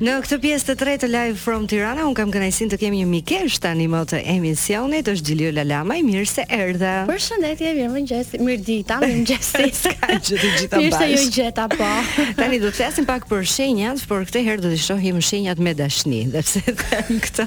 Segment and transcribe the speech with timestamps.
[0.00, 3.58] Në këtë pjesë të tretë live from Tirana, un kam kënaqësin të kemi një mikesh
[3.60, 6.92] tani më të emisionit, është Gjilio Lalama, i mirë se erdha.
[7.10, 9.50] Përshëndetje, mirë mëngjes, mirë dita, mirëmëngjes.
[10.00, 10.78] Ka të gjitha bash.
[10.80, 11.88] Mirë se ju gjeta po.
[12.38, 15.74] tani do të flasim pak për shenjat, por këtë herë do të shohim shenjat me
[15.76, 16.74] dashni, dhe pse
[17.10, 17.46] këtë,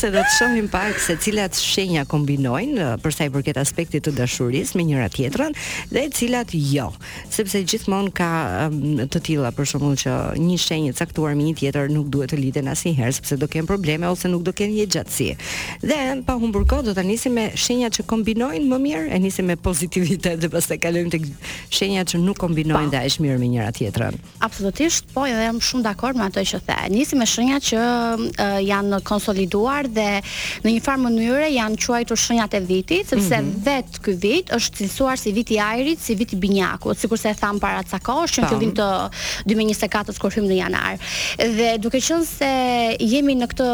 [0.00, 4.08] se do të shohim pak se cilat shenja kombinojnë uh, për sa i përket aspektit
[4.08, 5.54] të dashurisë me njëra tjetrën
[5.94, 6.90] dhe cilat jo,
[7.30, 8.30] sepse gjithmonë ka
[8.66, 12.38] um, të tilla për shembull që një shenjë caktuar me një tjetër nuk duhet të
[12.40, 15.28] lidhen asnjëherë sepse do kem probleme ose nuk do kem një gjatësi.
[15.84, 19.46] Dhe pa humbur kohë do ta nisim me shenjat që kombinojnë më mirë, e nisim
[19.50, 21.26] me pozitivitet dhe pastaj kalojmë tek
[21.74, 23.04] shenjat që nuk kombinojnë pa.
[23.04, 24.16] dhe mirë me njëra tjetrën.
[24.48, 26.78] Absolutisht, po edhe jo, jam shumë dakord me atë që the.
[26.94, 30.08] Nisim me shenjat që uh, janë konsoliduar dhe
[30.64, 33.64] në një farë mënyre janë quajtur shenjat e vitit, sepse mm -hmm.
[33.68, 37.34] vet ky vit është cilësuar si viti i ajrit, si viti i binjakut, sikurse e
[37.42, 38.86] tham para ca kohësh, që në fillim të
[39.48, 40.94] 2024-s kur hym në janar.
[41.58, 42.48] Dhe duke qënë se
[43.02, 43.66] jemi në këtë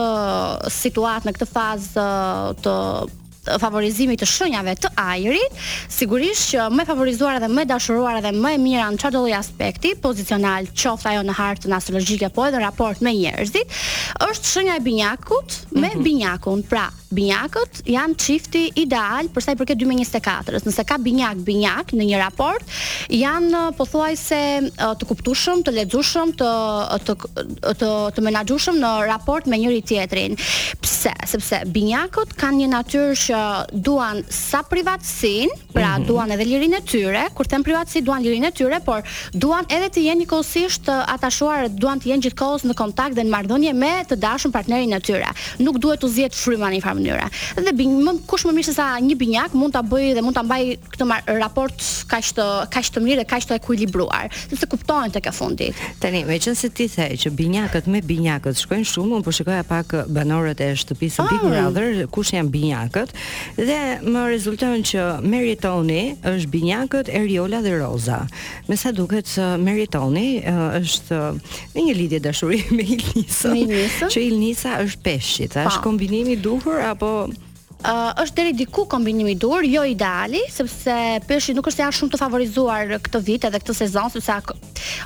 [0.73, 5.59] situatë, në këtë fazë uh, të favorizimit të shenjave të ajrit,
[5.93, 9.21] sigurisht që më e favorizuar dhe më e dashuruar dhe më e mira në çdo
[9.27, 13.77] lloj aspekti pozicional, qoftë ajo në hartën astrologjike apo edhe raport me njerëzit,
[14.31, 16.05] është shenja e binjakut me mm -hmm.
[16.09, 16.63] binjakun.
[16.71, 20.65] Pra, binjakët janë çifti ideal për sa i përket 2024-s.
[20.67, 22.75] Nëse ka binjak binjak në një raport,
[23.13, 24.41] janë pothuajse
[25.03, 26.51] të kuptueshëm, të lexueshëm, të
[27.05, 30.37] të të, të, të menaxhueshëm në raport me njëri tjetrin.
[30.85, 31.13] Pse?
[31.29, 33.43] Sepse binjakët kanë një natyrë që
[33.87, 36.09] duan sa privatësin, pra mm -hmm.
[36.09, 37.25] duan edhe lirinë e tyre.
[37.35, 39.03] Kur them privatësi, duan lirinë e tyre, por
[39.35, 43.73] duan edhe të jenë nikosisht atashuar, duan të jenë gjithkohës në kontakt dhe në marrëdhënie
[43.73, 45.31] me të dashur partnerin e tyre.
[45.59, 47.29] Nuk duhet u zihet fryma në farë mënyra.
[47.65, 50.37] Dhe binj, më, kush më mirë se sa një binjak mund ta bëjë dhe mund
[50.37, 50.63] ta mbaj
[50.95, 55.29] këtë marr, raport kaq të kaq të mirë dhe kaq të ekuilibruar, sepse kuptohen tek
[55.31, 55.71] afundi.
[56.03, 60.05] Tani, meqense ti the që binjakët me binjakët shkojnë shumë, unë po shikoj pak uh,
[60.09, 62.09] banorët e shtëpisë së Big Brother, ah.
[62.15, 63.15] kush janë binjakët
[63.61, 68.23] dhe më rezulton që Meritoni është binjakët e Riola dhe Roza.
[68.69, 71.21] Me sa duket se uh, Meritoni uh, është
[71.75, 77.27] në një lidhje dashurie me Ilnisën, që Ilnisa është peshqi, është kombinimi i duhur po
[77.85, 80.97] uh, është deri diku kombinimi i dur, jo ideali, sepse
[81.29, 84.53] peshi nuk është se janë shumë të favorizuar këtë vit edhe këtë sezon, sepse ak...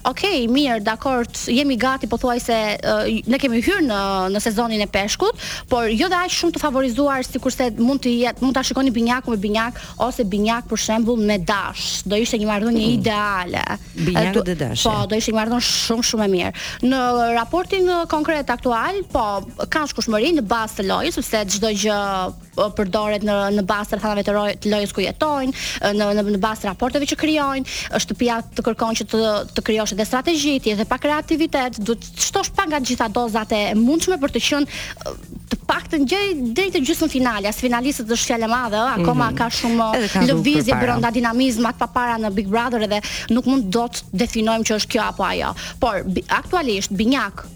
[0.08, 4.00] ok, mirë, dakor, jemi gati pothuajse uh, ne kemi hyrë në
[4.34, 5.38] në sezonin e peshkut,
[5.70, 9.34] por jo dhe aq shumë të favorizuar sikurse mund të jetë, mund ta shikoni binjakun
[9.34, 12.02] me binjak ose binjak për shembull me dash.
[12.08, 12.98] Do ishte një marrëdhënie mm.
[12.98, 13.62] ideale.
[13.96, 14.84] Binjak dhe dash.
[14.86, 16.52] Po, do ishte një marrëdhënie shumë shumë e mirë.
[16.90, 17.02] Në
[17.38, 19.24] raportin konkret aktual, po,
[19.72, 24.34] kanë shkushmëri në bazë të lojës, sepse çdo gjë përdoret në në bazë rrethave të
[24.36, 25.54] rojë, lojës ku jetojnë,
[25.98, 29.22] në në, në bazë raporteve që krijojnë, shtëpia të kërkon që të
[29.56, 33.52] të krijosh edhe strategji, ti edhe pa kreativitet, duhet të shtosh pa nga gjitha dozat
[33.54, 35.12] e mundshme për të qenë
[35.48, 39.32] të paktën gjë deri te gjysmë finale, as finalistët është fjalë e madhe, akoma mm
[39.32, 39.38] -hmm.
[39.38, 39.86] ka shumë
[40.28, 43.00] lëvizje brenda dinamizmat pa para në Big Brother edhe
[43.30, 45.54] nuk mund dot definojmë që është kjo apo ajo.
[45.80, 46.04] Por
[46.40, 47.46] aktualisht Binjak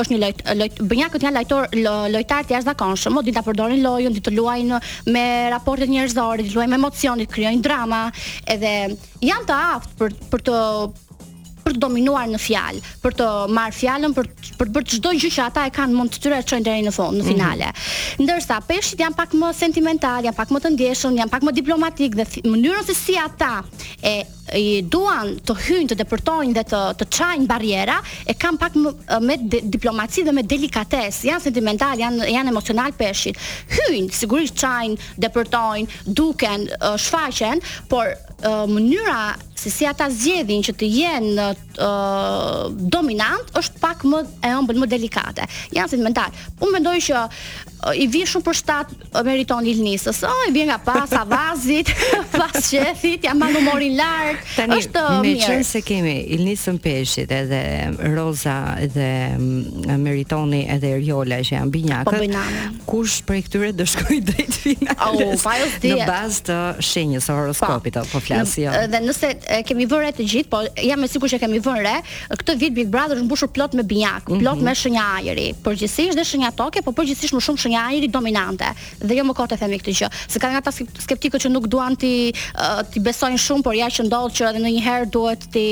[0.00, 1.76] është një lojt, lojt Bënjakët janë lojtor
[2.12, 4.80] lojtar të jashtëzakonshëm, mund ta përdorin lojën, ditë luajnë
[5.12, 8.04] me raportet njerëzore, luajnë me emocionit, krijojnë drama,
[8.52, 8.74] edhe
[9.26, 10.58] janë të aftë për për të
[11.62, 14.26] për të dominuar në fjalë, për të marrë fjalën, për
[14.58, 16.82] për të bërë çdo gjë që ata e kanë mund të tyre të çojnë deri
[16.88, 17.30] në fund, në mhm.
[17.30, 17.68] finale.
[17.68, 18.26] Mm -hmm.
[18.26, 22.18] Ndërsa peshit janë pak më sentimental, janë pak më të ndjeshëm, janë pak më diplomatik
[22.18, 23.62] dhe mënyrën se si ata
[24.02, 24.16] e
[24.56, 27.96] i duan të hyjnë të depërtojnë dhe të të çajnë barriera,
[28.28, 28.92] e kanë pak më,
[29.26, 33.38] me de, diplomaci dhe me delikates, janë sentimental, janë janë emocional peshit.
[33.72, 36.68] Hyjnë, sigurisht çajnë, depërtojnë, duken,
[37.00, 38.12] shfaqen, por
[38.42, 44.80] mënyra se si ata zgjedhin që të jenë uh, dominant është pak më e ëmbël,
[44.82, 45.46] më delikate.
[45.76, 46.34] Janë sentimental.
[46.58, 47.20] Unë mendoj që
[47.96, 48.90] i vi shumë për shtat
[49.26, 50.20] meriton Ilnisës.
[50.28, 51.88] O, i vjen nga pas avazit,
[52.34, 54.44] pas shefit, jam marrë humorin lart.
[54.56, 55.56] Tani, është me mirë.
[55.66, 57.60] se kemi Ilnisën Peshit edhe
[58.14, 62.12] Roza edhe mm, Meritoni edhe Riola që janë binjakë.
[62.12, 65.02] Po kush prej këtyre do shkoj drejt finales?
[65.02, 68.72] Au, oh, Në bazë të shenjës horoskopit, po flas jo.
[68.92, 71.96] Dhe nëse e, kemi vënë të gjithë, po jam e sigurt që kemi vënë re,
[72.38, 74.40] këtë vit Big Brother është mbushur plot me binjak, mhm.
[74.44, 74.70] plot mm -hmm.
[74.70, 75.48] me shenja ajri.
[75.64, 78.68] Përgjithsisht dhe shenja toke, po përgjithsisht më shumë një ajri dominante.
[79.02, 80.10] Dhe jo më kot e themi këtë gjë.
[80.32, 82.32] Se kanë ata skeptikët që nuk duan ti
[82.92, 85.66] ti besojnë shumë, por ja që ndodh që edhe në një herë duhet ti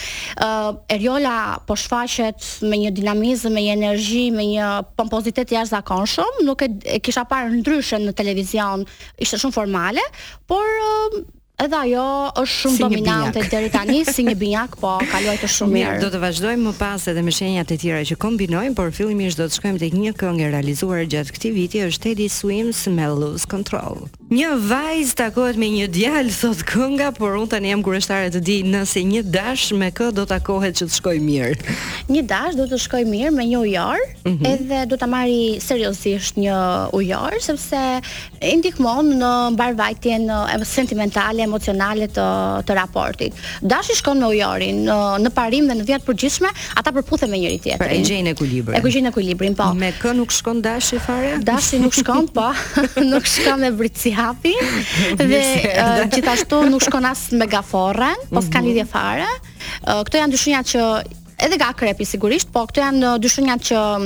[0.40, 6.40] ë uh, Eriola po shfaqet me një dinamizëm, me një energji, me një pompozitet jashtëzakonshëm,
[6.48, 8.86] nuk e, e kisha parë ndryshe në televizion,
[9.20, 10.00] ishte shumë formale,
[10.48, 11.18] por uh,
[11.56, 12.02] Edhe ajo
[12.36, 15.94] është shumë si dominante deri tani si një binjak, po ka të shumë mirë.
[16.02, 19.46] Do të vazhdojmë më pas edhe me shenjat e tjera që kombinojmë, por fillimisht do
[19.48, 23.48] të shkojmë tek një këngë e realizuar gjatë këtij viti, është Teddy Swims me Lose
[23.48, 24.02] Control.
[24.26, 28.58] Një vajzë takohet me një djalë sot kënga, por unë tani jam kurioztare të di
[28.66, 31.78] nëse një dash me kë do takohet që të shkojë mirë.
[32.12, 34.52] Një dash do të shkojë mirë me një ujor, mm -hmm.
[34.52, 36.60] edhe do ta marri seriozisht një
[36.92, 37.84] ujor sepse
[38.42, 40.26] i ndihmon në mbarvajtjen
[40.66, 42.26] sentimentale emocionale të
[42.69, 43.37] të raportit.
[43.75, 46.50] Dashi shkon me ujorin në, në parim dhe në vjet përgjithshme,
[46.81, 47.82] ata përputhen me njëri tjetrin.
[47.82, 48.78] Pra, e gjejnë ekuilibrin.
[48.81, 49.69] E gjejnë ekuilibrin, po.
[49.78, 51.37] Me kë nuk shkon dashi fare?
[51.46, 52.48] Dashi nuk shkon, po.
[53.10, 54.54] nuk shkon me Britsi hapi.
[55.20, 58.70] dhe uh, gjithashtu nuk shkon as me gaforren, po s'kan mhm.
[58.72, 59.31] lidhje fare.
[59.37, 60.84] Uh, këto janë dyshunjat që
[61.38, 64.04] edhe ka krepi sigurisht, po këto janë uh, dyshënjat që um,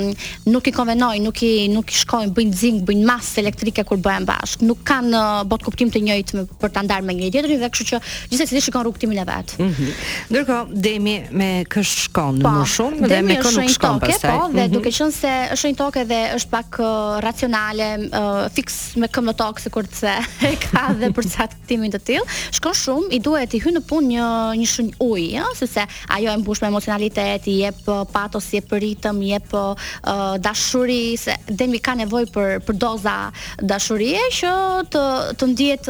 [0.50, 4.26] nuk i konvenojnë, nuk i nuk i shkojnë, bëjnë zing, bëjnë masë elektrike kur bëhen
[4.26, 4.66] bashkë.
[4.66, 7.70] Nuk kanë uh, bot kuptim të njëjtë me, për ta ndarë me një tjetrin dhe
[7.70, 8.00] kështu që
[8.32, 9.54] gjithsesi shikon rrugtimin e vet.
[9.58, 10.08] Mm -hmm.
[10.30, 14.30] Ndërkohë, Demi me kë shkon po, më shumë dhe me kë nuk shkon pastaj.
[14.40, 14.74] Po, dhe mm -hmm.
[14.74, 16.88] duke qenë se është një tokë dhe është pak uh,
[17.22, 20.18] racionale, uh, fiks me këmbë në tokë sikur të
[20.66, 22.26] ka dhe për çaktimin të tillë,
[22.58, 24.26] shkon shumë, i duhet i hy në punë një
[24.60, 28.48] një shumë ujë, ja, sepse ajo e mbush me emocionalitet kapacitet, i jep po patos,
[28.52, 32.78] i jep po ritëm, i jep po, uh, dashuri, se demi ka nevojë për për
[32.80, 33.16] doza
[33.60, 34.52] dashurie që
[34.92, 35.04] të
[35.38, 35.88] të ndihet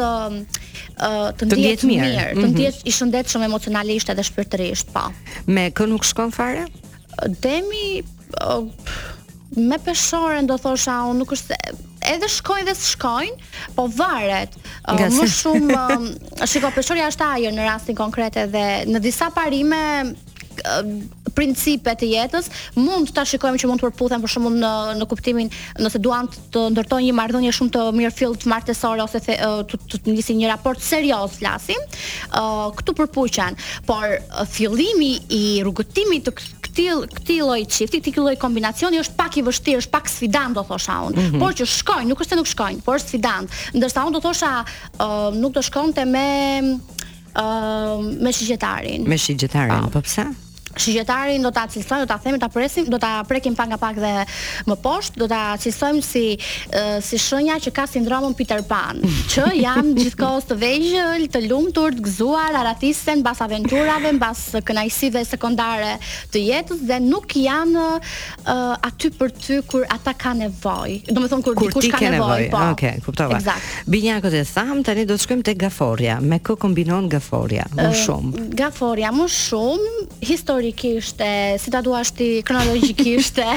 [1.41, 2.51] të ndihet mirë, të mhm.
[2.53, 5.07] ndihet i shëndetshëm emocionalisht edhe shpirtërisht, po.
[5.47, 6.67] Me kë nuk shkon fare?
[7.43, 8.01] Demi
[8.45, 8.67] uh,
[9.57, 11.57] me peshore do thosha, unë nuk është
[12.11, 14.55] edhe shkojnë dhe s'shkojnë, po varet.
[14.89, 19.83] Uh, më shumë uh, shiko peshorja është ajo në rastin konkret edhe në disa parime
[20.65, 20.93] Eh,
[21.33, 25.51] principe të jetës, mund ta shikojmë që mund të përputhen për shkakun në në kuptimin,
[25.79, 29.71] nëse duan të ndërtojnë një marrëdhënie shumë të mirë fill të martesore ose eh, të
[29.71, 34.09] të, të, të një raport serioz flasim, eh, këtu përpuqen, por
[34.53, 36.37] fillimi i rrugëtimit të
[36.71, 40.63] Këtil, këti loj qifti, këti loj kombinacioni është pak i vështirë, është pak sfidant, do
[40.69, 41.17] thosha unë.
[41.19, 41.41] Mm -hmm.
[41.43, 43.51] Por që shkojnë, nuk është të nuk shkojnë, por sfidant.
[43.75, 46.63] Ndërsa unë do thosha uh, nuk të shkojnë me...
[47.43, 49.03] Uh, me shigjetarin.
[49.09, 49.83] Me shigjetarin.
[49.83, 50.25] Po, po pse?
[50.79, 53.97] Shigjetari do ta cilësojmë, do ta themi, ta presim, do ta prekim pak nga pak
[53.99, 54.11] dhe
[54.71, 59.01] më poshtë, do ta cilësojmë si uh, si shenja që ka sindromën Peter Pan,
[59.33, 65.97] që janë gjithkohës të vegjël, të lumtur, të gëzuar, aratisen mbas aventurave, mbas kënaqësive sekondare
[66.31, 71.01] të jetës dhe nuk janë uh, aty për ty kur ata ka nevojë.
[71.11, 72.63] Do të thon kur, kur dikush ka nevojë, nevoj, po.
[72.77, 73.43] Okej, okay, kuptova.
[73.43, 73.91] Eksakt.
[73.91, 76.21] Binjakut e tham, tani do të shkojmë tek gaforia.
[76.23, 77.67] Me kë kombinon gaforia?
[77.75, 78.33] Më shumë.
[78.37, 83.49] Uh, gaforia më shumë histori historikisht e si ta duash ti kronologjikisht e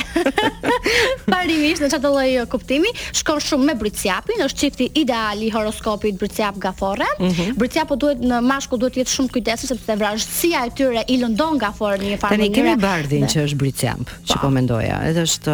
[1.34, 6.58] parimisht në çfarë lloji kuptimi shkon shumë me bricjapin është çifti ideal i horoskopit bricjap
[6.64, 7.98] gaforre mm -hmm.
[8.04, 12.02] duhet në mashkull duhet të jetë shumë kujdesshëm sepse vrazhësia e tyre i lëndon gaforrin
[12.02, 14.34] në një farë tani kemi bardhin që është bricjap po.
[14.34, 15.52] që po mendoja edhe është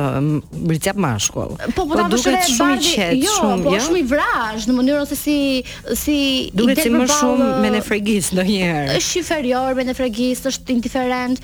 [0.68, 4.00] bricjap mashkull po po, po duhet shumë i qetë jo, shumë po jo po shumë
[4.00, 5.64] i vrazh në mënyrë ose si
[5.96, 6.18] si
[6.54, 11.39] duhet më shumë me nefregis ndonjëherë është inferior me nefregis është indiferent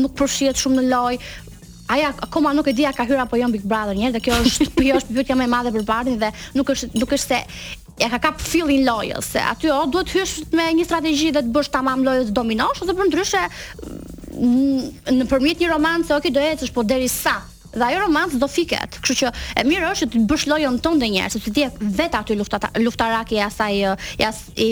[0.00, 1.18] nuk përfshihet shumë në lojë.
[1.90, 4.38] Aja akoma nuk e di a ka hyrë apo jo Big Brother njëherë, dhe kjo
[4.44, 7.40] është kjo është pyetja më e madhe për Bardin dhe nuk është nuk është se
[8.00, 11.50] ja ka kap fillin lojës, se aty o duhet hysh me një strategji dhe të
[11.52, 14.84] bësh tamam lojën të dominosh ose për ndryshe mm,
[15.18, 17.40] nëpërmjet një romance, ok, do ecësh, po deri sa?
[17.74, 18.98] dhe ajo romantë do fiket.
[19.00, 22.20] Kështu që e mirë është të bësh lojën tonë një njerë, sepse ti e vetë
[22.20, 23.82] aty lufta, luftaraki e asaj
[24.18, 24.70] i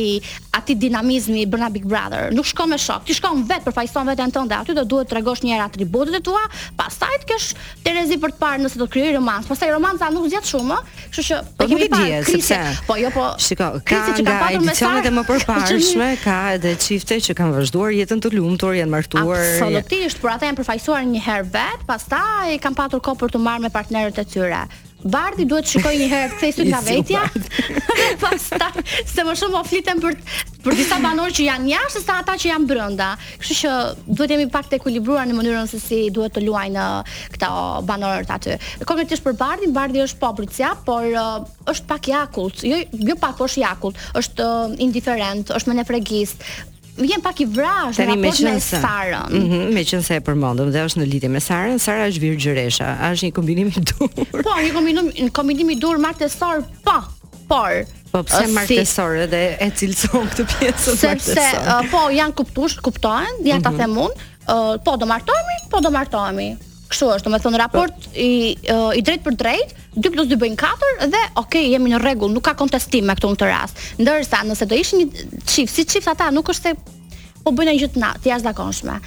[0.59, 2.31] aty dinamizmi i Big Brother.
[2.35, 4.85] Nuk shko me shok, ti shko në vetë për fajson vetë në dhe aty do
[4.85, 6.43] duhet të regosh njerë atributet e tua,
[6.79, 7.51] pastaj të kesh
[7.85, 9.51] të rezi për të parë nëse do të kryoj romantë.
[9.53, 10.81] Pasaj romantë nuk zjetë shumë,
[11.19, 13.25] Kështu që po kemi pak krize, sepse po jo po.
[13.43, 18.23] Shiko, ka që ka pasur mesazhe të mëparshme, ka edhe çifte që kanë vazhduar jetën
[18.23, 19.43] të lumtur, janë martuar.
[19.49, 23.67] Absolutisht, por ata janë përfaqësuar një herë vet, pastaj kanë patur kohë për të marrë
[23.67, 24.63] me partnerët e tyre.
[25.07, 27.21] Bardi duhet të shikoj një herë kthesin nga vetja.
[28.23, 30.17] Pastaj se më shumë flitem për
[30.65, 33.13] për disa banorë që janë jashtë sa ata që janë brenda.
[33.41, 33.75] Kështu që
[34.11, 37.51] duhet jemi pak të ekuilibruar në mënyrën se si duhet të luajnë uh, këta
[37.89, 38.57] banorët aty.
[38.83, 42.65] Konkretisht për Bardi, Bardi është po Britcia, por uh, është pak i akullt.
[42.67, 42.81] Jo,
[43.13, 44.03] jo pak, por është i akullt.
[44.19, 46.45] Është uh, indiferent, është menefregist
[46.99, 49.31] vjen pak i vrazh raport me Sarën.
[49.31, 53.29] Mhm, me meqense e përmendëm dhe është në lidhje me Sarën, Sara është virgjëresha, është
[53.29, 54.27] një kombinim i dur.
[54.35, 56.99] Po, një kombinim, një kombinim i dur martesor, po.
[57.49, 57.79] Por
[58.11, 58.53] Po pse si.
[58.53, 61.03] martesor e cilëson këtë pjesën martesor.
[61.03, 63.79] Sepse uh, po janë kuptuar, kuptohen, ja ta mhm.
[63.81, 66.51] them unë, uh, po do martohemi, po do martohemi.
[66.89, 68.11] Kështu është, domethënë raport po.
[68.21, 68.29] i
[68.73, 72.33] uh, i drejtë për drejtë, 2 plus 2 bëjnë 4 dhe ok, jemi në rregull,
[72.35, 73.81] nuk ka kontestim me këtu në të rast.
[74.01, 77.91] Ndërsa nëse do ishin një çift, si çift ata nuk është se po bëjnë gjë
[77.97, 78.99] të na, të jashtëzakonshme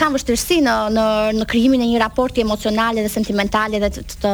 [0.00, 1.02] kam vështirësi në në
[1.36, 4.30] në krijimin e një raporti emocional dhe sentimental dhe të të,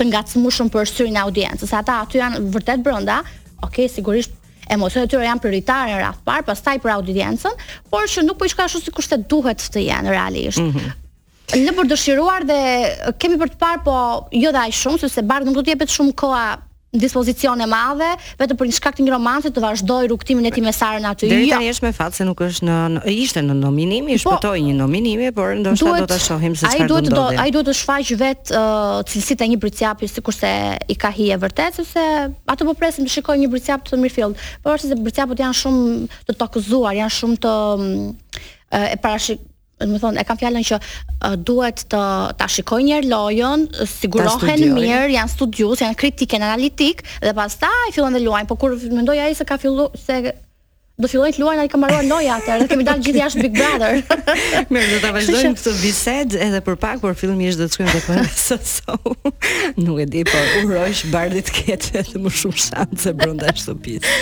[0.00, 1.70] të ngacmueshëm për syrin e audiencës.
[1.76, 3.20] Ata aty janë vërtet brenda.
[3.62, 4.32] ok, sigurisht
[4.70, 7.54] emocionet e tyre janë prioritare në parë, par, pastaj për audiencën,
[7.90, 10.58] por që nuk po i shkon ashtu si kushtet duhet të jenë realisht.
[10.58, 11.02] Mm -hmm
[11.52, 12.58] Në për dëshiruar dhe
[13.20, 13.96] kemi për të parë, po
[14.40, 16.44] jo dhe ajë shumë, sëse bardë nuk do t'jepet shumë koha
[16.94, 18.06] në dispozicion e madhe,
[18.38, 21.26] vetëm për një shkak të një romance të vazhdoj rrugtimin e tij me Sarën aty.
[21.26, 21.56] Deri jo.
[21.56, 24.76] tani është me fat se nuk është në, në ishte në nominimi, po, shpëtoi një
[24.78, 26.96] nominimi, por ndoshta do ta shohim se çfarë do.
[26.96, 30.50] Ai duhet ai duhet të shfaq vet uh, cilësitë e një britçapi sikurse
[30.86, 32.04] i ka hije vërtet sepse
[32.54, 34.38] ato po presim të shikojmë një britçap të Mirfield.
[34.62, 35.96] Por është se britçapët janë shumë
[36.30, 38.38] të tokëzuar, janë shumë të mm,
[38.86, 39.50] e parashikuar
[39.88, 42.02] do të thonë e kam fjalën që uh, duhet të
[42.40, 43.64] ta shikoj një herë lojën,
[43.94, 48.50] sigurohen mirë, janë studius, janë kritikën analitik dhe pastaj fillon dhe luajnë.
[48.52, 50.20] Po kur mendoj ai se ka filluar se
[50.96, 53.44] do filloj të luaj, na i kam marruar loja atë, ne kemi dalë gjithë jashtë
[53.44, 53.96] Big Brother.
[54.72, 58.10] Mirë, do ta vazhdojmë këtë bisedë edhe për pak, por filmi do të shkojmë tek
[58.14, 58.98] ai.
[59.84, 64.20] Nuk e di, por uroj që Bardi të ketë edhe më shumë shanse brenda shtëpisë.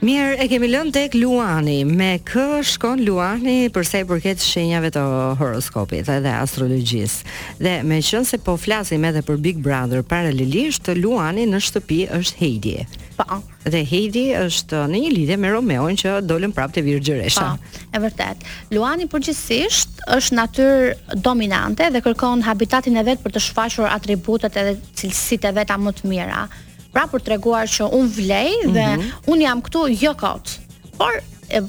[0.00, 1.78] Mirë, e kemi lënë tek Luani.
[1.86, 5.04] Me kë shkon Luani për sa i përket shenjave të
[5.38, 7.36] horoskopit edhe astrologjisë.
[7.62, 12.42] Dhe me qënë se po flasim edhe për Big Brother, paralelisht Luani në shtëpi është
[12.42, 12.76] Heidi.
[13.14, 17.48] Pa, po dhe Heidi është në një lidhje me Romeon që dolën prapë te Virgjëresha.
[17.60, 18.46] Po, e vërtet.
[18.72, 24.76] Luani përgjithsisht është natyrë dominante dhe kërkon habitatin e vet për të shfaqur atributet edhe
[25.00, 26.46] cilësitë e veta më të mira.
[26.94, 29.28] Pra për treguar që un vlej dhe mm -hmm.
[29.28, 30.56] un jam këtu jo kot.
[30.98, 31.20] Por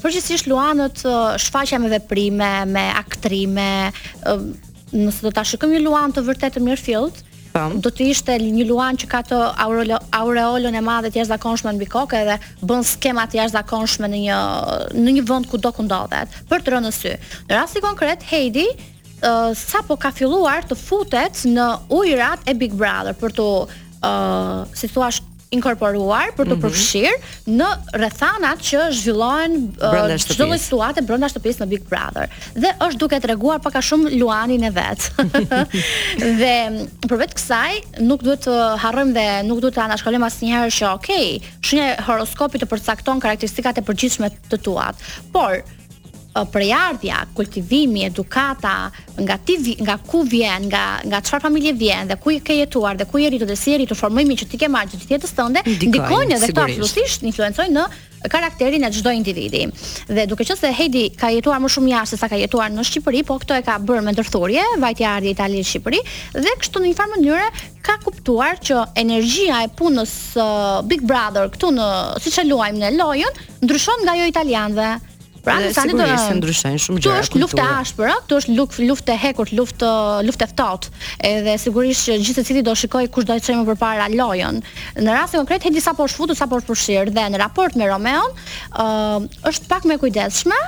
[0.02, 1.04] përgjithsisht Luanët
[1.38, 3.92] shfaqen me veprime, me aktrime,
[4.92, 7.16] nëse do ta shikojmë një Luan të vërtetë mirëfillt,
[7.76, 9.38] do të ishte një luan që ka të
[10.20, 14.38] aureolën e madhe të jashtëzakonshme mbi kokë dhe bën skema të jashtëzakonshme në një
[15.02, 17.14] në një vend kudo ku ndodhet për të rënë sy.
[17.48, 18.66] Në rastin konkret Heidi
[19.24, 25.20] uh, ka filluar të futet në ujrat e Big Brother për të uh, si thuash
[25.52, 26.62] inkorporuar për të mhm.
[26.62, 27.68] përfshirë në
[27.98, 32.32] rrethanat që zhvillohen uh, çdo lloj situate brenda shtëpisë në Big Brother.
[32.56, 35.10] Dhe është duke treguar pak a shumë Luanin e vet.
[36.42, 36.54] dhe
[37.04, 41.36] për vetë kësaj nuk duhet të harrojmë dhe nuk duhet të anashkalojmë asnjëherë që okay,
[41.72, 45.00] e horoskopi të përcakton karakteristikat e përgjithshme të tuat.
[45.34, 45.60] Por,
[46.34, 52.32] përjardhja, kultivimi, edukata, nga ti nga ku vjen, nga nga çfarë familje vjen dhe ku
[52.32, 54.94] i ke jetuar dhe ku i rritur dhe si e rritur që ti ke marrë
[54.94, 57.84] gjatë jetës tënde, ndikojnë dhe këto absolutisht influencojnë në
[58.32, 59.64] karakterin e çdo individi.
[60.08, 62.84] Dhe duke qenë se Heidi ka jetuar më shumë jashtë se sa ka jetuar në
[62.86, 66.00] Shqipëri, po këto e ka bërë me ndërthurje, vajtja ardhi i në Shqipëri
[66.38, 67.50] dhe kështu në një farë mënyrë
[67.84, 71.90] ka kuptuar që energjia e punës uh, Big Brother këtu në
[72.22, 74.90] siç e luajmë ne lojën, ndryshon nga ajo italianëve.
[75.42, 77.14] Pra, ne tani do të ndryshojnë shumë gjëra.
[77.16, 79.88] Kjo është luftë ashpër, Kjo është luftë, luftë e hekurt, luftë,
[80.28, 80.92] luftë e ftohtë.
[81.30, 84.60] Edhe sigurisht që gjithë secili do shikoj kush do të çojmë përpara lojën.
[85.02, 88.38] Në rastin konkret, hedi sapo është futur, sapo është përfshir dhe në raport me Romeon,
[88.70, 90.60] ëh, uh, është pak më kujdesshme,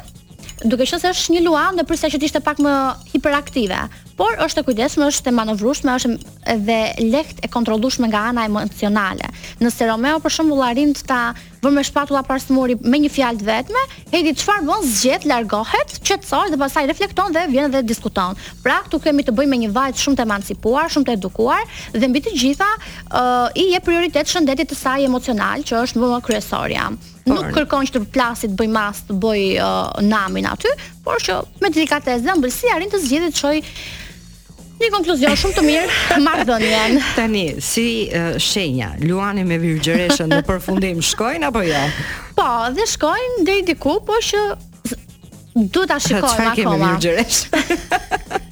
[0.62, 2.72] duke qenë se është një luandë përsa që ishte pak më
[3.14, 3.78] hiperaktive,
[4.14, 6.12] por është e kujdesshme, është e manovrueshme, është
[6.52, 6.76] edhe
[7.10, 9.26] lehtë e kontrollueshme nga ana emocionale.
[9.58, 11.18] Nëse Romeo për shembull arrin të ta
[11.64, 13.82] vëmë shpatulla para smuri me një fjalë të vetme,
[14.12, 14.86] heti çfarë bën?
[14.90, 18.38] Zgjet, largohet, qetësohet dhe pastaj reflekton dhe vjen dhe diskuton.
[18.62, 22.12] Pra, këtu kemi të bëjmë me një vajzë shumë të emancipuar, shumë të edukuar dhe
[22.12, 22.70] mbi të gjitha,
[23.10, 26.92] uh, i jep prioritet shëndetit të saj emocional, që është më kryesorja
[27.28, 29.68] nuk kërkon që të plasit bëj mas, të bëj uh,
[30.06, 30.72] namin aty,
[31.04, 33.54] por që me delikatesë, ëmbëlsi arrin të zgjidhet të
[34.74, 40.98] Një konkluzion shumë të mirë, mardhënjen Tani, si uh, shenja, luani me virgjëreshën në përfundim,
[41.12, 41.82] shkojnë apo jo?
[42.36, 44.42] Po, dhe shkojnë, dhe i diku, po që
[45.70, 48.42] du të shikojnë akoma Të të të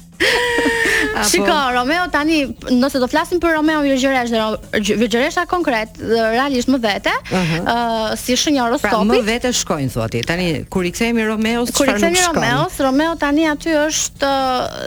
[1.15, 1.29] Apo...
[1.29, 2.37] Shiko, Romeo tani,
[2.73, 7.33] nëse do flasim për Romeo Virgjeresh, jo Virgjeresha jo konkret, dhe realisht më vete, uh
[7.33, 7.59] -huh.
[7.59, 8.93] uh, si shë një horoskopi.
[8.93, 10.21] Pra, më vete shkojnë, thotë.
[10.25, 14.31] Tani, kur i kësemi Romeos, kur i kësemi Romeos, Romeo tani aty është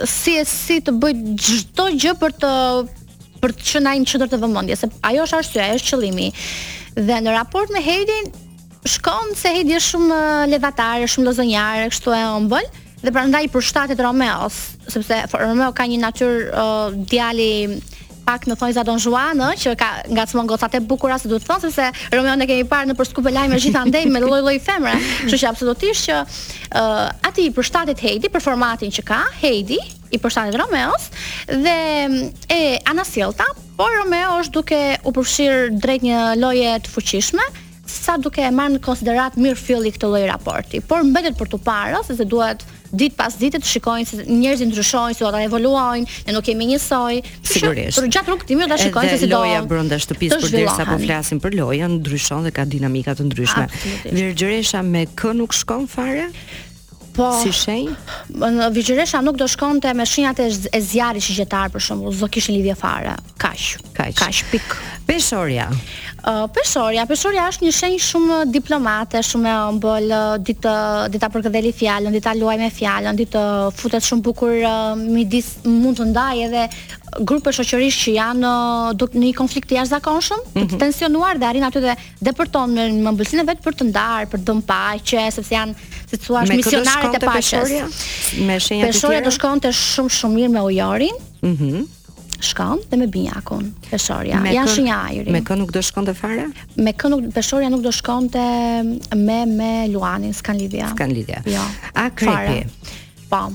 [0.09, 2.51] si e si të bëjt çdo gjë për të
[3.41, 6.31] për të që na në qëndër të vëmëndje, se ajo është arsye, ajo është qëlimi.
[7.07, 8.19] Dhe në raport me Heidi,
[8.85, 13.99] shkon se Heidi është shumë levatare, shumë lozonjare, kështu e ombëllë, dhe prandaj i përshtatet
[14.01, 14.55] Romeos,
[14.89, 17.81] sepse Romeo ka një natyrë uh, djali
[18.27, 21.69] pak në thonjza Don Juan që ka ngacmon gocat e bukura se duhet të thonë
[21.71, 26.07] sepse Romeo ne kemi parë në përskupe lajme gjithandej me lloj-lloj femre, kështu që absolutisht
[26.09, 29.77] që ë uh, aty i përshtatet Heidi për formatin që ka, Heidi
[30.09, 31.07] i përshtatet Romeos
[31.47, 31.77] dhe
[32.51, 32.59] e
[32.91, 33.45] Ana Sjellta,
[33.79, 37.45] por Romeo është duke u përfshir drejt një loje të fuqishme
[37.87, 40.81] sa duke e marrë në konsiderat mirë filli këtë loj raporti.
[40.83, 45.17] Por mbetet për të parë, sepse duhet dit pas ditë të shikojnë se njerëzit ndryshojnë,
[45.17, 47.19] se ata evoluojnë, ne nuk kemi njësoj.
[47.47, 47.99] Sigurisht.
[47.99, 49.41] Por gjatë rrugës timë do ta shikojnë se si do.
[49.41, 53.65] Loja brenda shtëpisë përderisa po flasim për lojën, ndryshon dhe ka dinamika të ndryshme.
[54.13, 56.29] Virgjëresha me k nuk shkon fare.
[57.17, 57.95] Po, si shenjë?
[58.53, 62.75] Në Vigjëresha nuk do shkonte me shenjat e zjarrit shigjetar për shembull, do kishin lidhje
[62.77, 63.15] fare.
[63.41, 64.75] Kaq, kaq, kaq pik.
[65.09, 65.65] Peshorja
[66.51, 70.73] peshorja, peshorja është një shenjë shumë diplomate, shumë e ëmbël, ditë
[71.13, 73.43] dita për këdheli fjalën, dita luaj me fjalën, ditë
[73.77, 74.55] futet shumë bukur
[74.99, 76.65] midis mund të ndaj edhe
[77.23, 78.53] grupe shoqërisht që janë
[78.99, 80.67] në një konflikt të jashtëzakonshëm, mm -hmm.
[80.67, 80.79] të mhm.
[80.83, 81.95] tensionuar dhe arrin aty dhe
[82.27, 85.75] depërton me mëmbëlsinë vetë për të ndarë, për të dhënë paqe, sepse janë
[86.09, 87.53] si thua misionarët e paqes.
[88.43, 88.91] Me shenjat e tjera.
[88.91, 91.15] Peshorja do shkonte shumë shumë mirë me ujorin.
[91.41, 91.71] Mhm.
[91.77, 91.85] Mm
[92.39, 96.93] shkon dhe me binjakun peshorja ja shenja ajri me kë nuk do shkonte fare me
[96.93, 98.43] kë nuk peshorja nuk do shkonte
[99.17, 101.63] me me luanin s'kan lidhja s'kan lidhja jo
[101.95, 102.67] a krepi
[103.31, 103.47] po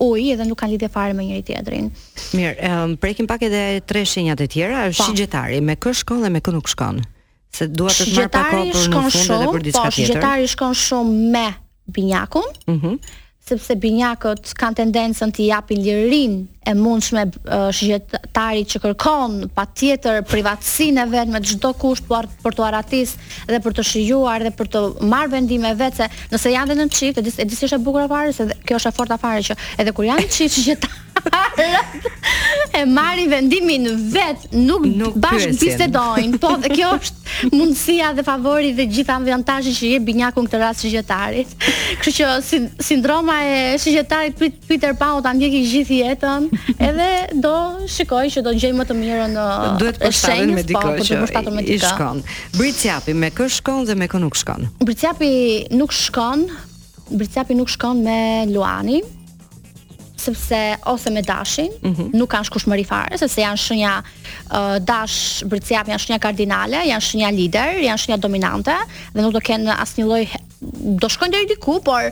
[0.00, 1.90] uji dhe nuk ka lidhje fare me njëri tjetrin.
[2.36, 4.92] Mirë, um, prekim pak edhe tre shenjat e tjera, po.
[4.94, 7.02] është shigjetari, me kë shkon dhe me kë nuk shkon.
[7.52, 9.90] Se dua të të marr pak kohë për në fund edhe për po, diçka po,
[9.90, 10.06] tjetër.
[10.06, 11.46] Shigjetari shkon shumë me
[11.92, 12.48] binjakun.
[12.68, 12.86] Mhm.
[12.96, 17.24] Mm sepse binjakët kanë tendencën të japin lirinë e mundshme
[17.74, 23.16] shqiptarit që kërkon patjetër privatësinë e vet me çdo kusht por për të aratis
[23.50, 27.18] dhe për të shijuar dhe për të marrë vendime vetë nëse janë dhe në çift
[27.22, 30.06] e disi është e bukur afare se kjo është e fortë afare që edhe kur
[30.06, 31.00] janë çift shqiptar
[32.72, 38.70] e marrin vendimin vet nuk, nuk bash bisedojnë po dhe kjo është mundësia dhe favori
[38.78, 41.58] dhe gjitha avantazhet që jep binjaku në këtë rast shqiptarit
[41.98, 46.51] kështu që sindroma e shqiptarit Peter Pan ta ndjeki gjithë jetën
[46.88, 47.08] edhe
[47.44, 47.54] do
[47.92, 49.46] shikoj që do gjej më të mirën në
[49.80, 52.20] duhet të shkon me dikë po, që të i shkon.
[52.58, 54.68] Briciapi me kë shkon dhe me kë nuk shkon?
[54.82, 55.30] Briciapi
[55.78, 56.46] nuk shkon,
[57.12, 58.18] Briciapi nuk shkon me
[58.52, 59.02] Luani
[60.22, 62.08] sepse ose me dashin, mm -hmm.
[62.14, 64.02] nuk kanë më fare, sepse janë shenja
[64.54, 68.74] uh, dash, bërcjap, janë shenja kardinale, janë shenja lider, janë shenja dominante,
[69.14, 70.24] dhe nuk do kenë asnjë lloj
[71.02, 72.02] do shkojnë deri diku, por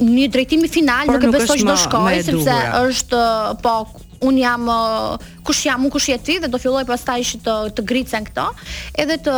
[0.00, 3.76] një drejtimi final, nuk, e besoj çdo shkoj sepse është uh, po
[4.26, 7.56] un jam uh, kush jam un kush je ti dhe do filloj pastaj që të
[7.76, 8.46] të gricen këto
[8.98, 9.34] edhe të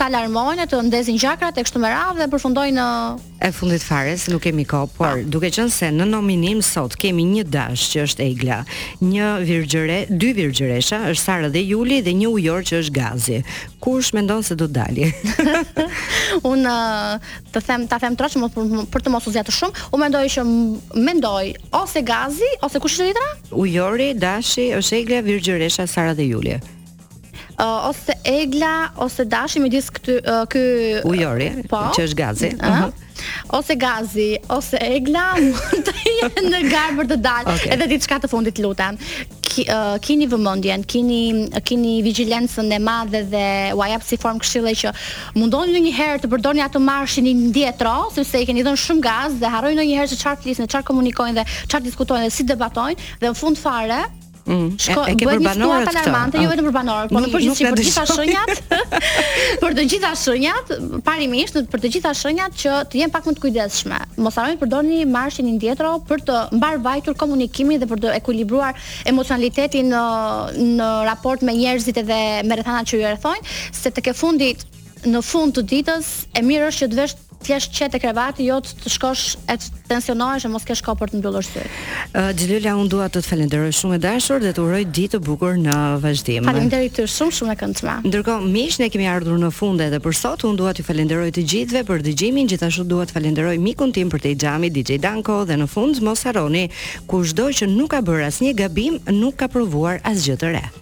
[0.00, 4.14] ta alarmojnë të ndezin gjakrat e kështu me radhë dhe përfundojnë uh, e fundit fare
[4.16, 5.10] se nuk kemi kohë, por pa.
[5.16, 5.22] Ah.
[5.26, 8.58] duke qenë se në nominim sot kemi një dash që është Egla,
[9.02, 13.40] një virgjëre, dy virgjëresha, është Sara dhe Juli dhe një ujor që është Gazi.
[13.82, 15.08] Kush mendon se do të dalë?
[16.46, 16.64] Un
[17.52, 20.44] të them ta them troç për, për të mos u zgjatur shumë, u mendoj që
[21.02, 21.52] mendoj
[21.82, 23.30] ose Gazi ose kush është tjetra?
[23.58, 26.60] Ujori, Dashi, është Egla, virgjëresha Sara dhe Juli.
[27.58, 30.62] Uh, ose Egla ose Dashi midis këty uh, ky
[31.10, 32.52] Ujori, po, që është Gazi.
[32.54, 32.84] Uh -huh.
[32.84, 33.01] Uh -huh
[33.50, 35.40] ose gazi, ose e glam,
[35.86, 37.70] të jenë në garë për të dalë, okay.
[37.76, 38.98] edhe diçka të fundit lutem.
[39.52, 41.20] Ki, uh, kini vëmendjen, kini
[41.68, 43.44] kini vigjilencën e madhe dhe
[43.76, 44.92] u si form këshille që
[45.36, 49.52] mundoni ndonjëherë të përdorni ato marshin i ndjetro, sepse i keni dhënë shumë gaz dhe
[49.52, 53.36] harrojnë ndonjëherë që çfarë flisin, çfarë komunikojnë dhe çfarë diskutojnë dhe si debatojnë dhe në
[53.38, 54.00] fund fare
[54.46, 54.72] Mm.
[54.80, 57.66] Shko, e, ke bëhet një situatë alarmante, jo vetëm po për banorët, por në përgjithësi
[57.68, 58.74] për të gjitha shenjat.
[59.62, 60.72] për të gjitha shenjat,
[61.06, 64.00] parimisht për të gjitha shenjat që të jenë pak më të kujdesshme.
[64.26, 68.82] Mos harroni të përdorni marshin dietro për të mbar vajtur komunikimin dhe për të ekuilibruar
[69.14, 70.02] emocionalitetin në
[70.50, 74.66] uh, në raport me njerëzit edhe me rrethana që ju rrethojnë, se tek e fundit
[75.06, 78.46] në fund të ditës e mirë është që të vesh të jesh qetë te krevati,
[78.48, 81.66] jo të shkosh e të tensionohesh e mos kesh kohë për të mbyllur syt.
[82.14, 85.22] Xhelula, uh, unë dua të të falenderoj shumë e dashur dhe të uroj ditë të
[85.26, 86.46] bukur në vazhdim.
[86.48, 87.96] Faleminderit ty shumë shumë e këndshme.
[88.06, 90.46] Ndërkohë, miq, ne kemi ardhur në fund edhe për sot.
[90.48, 94.24] Unë dua t'ju falenderoj të gjithëve për dëgjimin, gjithashtu dua të falenderoj mikun tim për
[94.26, 96.68] te xhami DJ Danko dhe në fund mos harroni,
[97.10, 100.72] kushdo që nuk ka bërë asnjë gabim, nuk ka provuar asgjë të re.